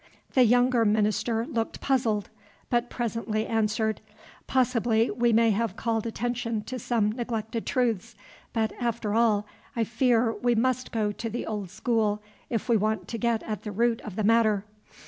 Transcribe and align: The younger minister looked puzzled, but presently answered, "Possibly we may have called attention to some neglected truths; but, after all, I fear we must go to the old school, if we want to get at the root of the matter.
The 0.33 0.41
younger 0.43 0.83
minister 0.83 1.45
looked 1.45 1.79
puzzled, 1.79 2.31
but 2.71 2.89
presently 2.89 3.45
answered, 3.45 4.01
"Possibly 4.47 5.11
we 5.11 5.31
may 5.31 5.51
have 5.51 5.75
called 5.75 6.07
attention 6.07 6.63
to 6.63 6.79
some 6.79 7.11
neglected 7.11 7.67
truths; 7.67 8.15
but, 8.51 8.73
after 8.79 9.13
all, 9.13 9.45
I 9.75 9.83
fear 9.83 10.33
we 10.33 10.55
must 10.55 10.91
go 10.91 11.11
to 11.11 11.29
the 11.29 11.45
old 11.45 11.69
school, 11.69 12.19
if 12.49 12.67
we 12.67 12.77
want 12.77 13.07
to 13.09 13.19
get 13.19 13.43
at 13.43 13.61
the 13.61 13.71
root 13.71 14.01
of 14.01 14.15
the 14.15 14.23
matter. 14.23 14.65